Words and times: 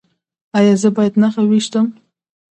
ایا 0.57 0.73
زه 0.81 0.89
باید 0.95 1.13
نښه 1.21 1.41
وویشتم؟ 1.43 1.87